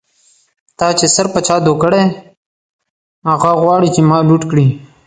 [0.77, 2.03] تا چی سر په چا دو کړۍ،
[3.29, 4.67] هغه غواړی چی ما لوټ کړی